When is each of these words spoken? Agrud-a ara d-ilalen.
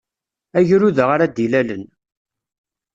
Agrud-a 0.59 1.05
ara 1.13 1.27
d-ilalen. 1.35 1.83